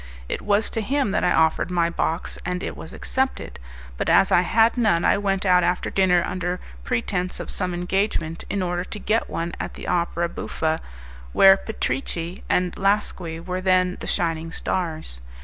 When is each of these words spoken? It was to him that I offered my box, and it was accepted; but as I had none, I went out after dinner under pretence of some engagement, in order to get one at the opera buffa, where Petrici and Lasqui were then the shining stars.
It 0.27 0.41
was 0.41 0.71
to 0.71 0.81
him 0.81 1.11
that 1.11 1.23
I 1.23 1.29
offered 1.31 1.69
my 1.69 1.87
box, 1.91 2.39
and 2.43 2.63
it 2.63 2.75
was 2.75 2.91
accepted; 2.91 3.59
but 3.97 4.09
as 4.09 4.31
I 4.31 4.41
had 4.41 4.75
none, 4.75 5.05
I 5.05 5.15
went 5.19 5.45
out 5.45 5.63
after 5.63 5.91
dinner 5.91 6.23
under 6.25 6.59
pretence 6.83 7.39
of 7.39 7.51
some 7.51 7.71
engagement, 7.71 8.43
in 8.49 8.63
order 8.63 8.83
to 8.83 8.97
get 8.99 9.29
one 9.29 9.53
at 9.59 9.75
the 9.75 9.87
opera 9.87 10.27
buffa, 10.27 10.81
where 11.33 11.55
Petrici 11.55 12.41
and 12.49 12.75
Lasqui 12.77 13.39
were 13.39 13.61
then 13.61 13.97
the 13.99 14.07
shining 14.07 14.51
stars. 14.51 15.21